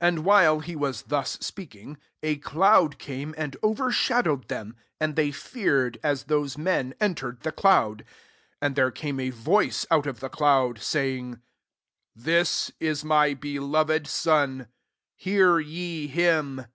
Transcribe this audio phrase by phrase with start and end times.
[0.00, 5.30] 34 And while he w^s thus speaking, a cloud came and overshadowed them: and they
[5.30, 7.98] feared, as those men entered the cloud.
[8.58, 11.40] 35 And there came a voice out of the cloud, saying,
[11.78, 14.66] '* This is my beloved Son:
[15.14, 16.66] hear ye him."